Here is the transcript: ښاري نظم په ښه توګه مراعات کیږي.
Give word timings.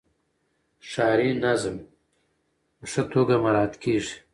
ښاري 0.89 1.29
نظم 1.43 1.75
په 2.77 2.85
ښه 2.91 3.03
توګه 3.13 3.35
مراعات 3.43 3.73
کیږي. 3.83 4.15